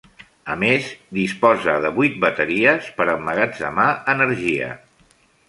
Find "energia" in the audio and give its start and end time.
4.17-4.73